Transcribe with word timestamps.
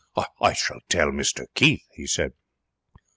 'I 0.41 0.53
shall 0.53 0.79
tell 0.89 1.11
Mr 1.11 1.45
Keith,' 1.53 1.85
he 1.93 2.07
said. 2.07 2.31